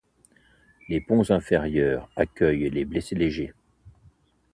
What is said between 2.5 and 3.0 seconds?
les